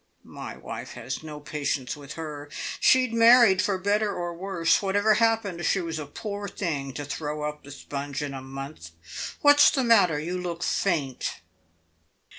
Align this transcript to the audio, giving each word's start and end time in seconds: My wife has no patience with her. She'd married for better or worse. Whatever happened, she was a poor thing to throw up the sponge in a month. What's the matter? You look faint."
My 0.33 0.57
wife 0.57 0.93
has 0.93 1.21
no 1.21 1.39
patience 1.39 1.95
with 1.95 2.13
her. 2.13 2.49
She'd 2.79 3.13
married 3.13 3.61
for 3.61 3.77
better 3.77 4.11
or 4.11 4.33
worse. 4.33 4.81
Whatever 4.81 5.13
happened, 5.13 5.63
she 5.63 5.79
was 5.79 5.99
a 5.99 6.07
poor 6.07 6.47
thing 6.47 6.91
to 6.93 7.05
throw 7.05 7.43
up 7.47 7.63
the 7.63 7.69
sponge 7.69 8.23
in 8.23 8.33
a 8.33 8.41
month. 8.41 8.89
What's 9.41 9.69
the 9.69 9.83
matter? 9.83 10.17
You 10.19 10.39
look 10.41 10.63
faint." 10.63 11.41